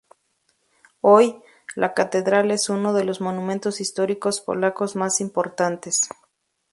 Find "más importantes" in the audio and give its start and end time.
4.95-6.09